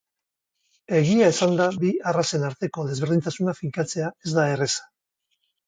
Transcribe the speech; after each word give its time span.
Egia 0.99 1.27
esanda 1.33 1.67
bi 1.83 1.91
arrazen 2.13 2.47
arteko 2.49 2.87
desberdintasuna 2.89 3.57
finkatzea 3.63 4.11
ez 4.27 4.37
da 4.41 4.51
erreza. 4.59 4.91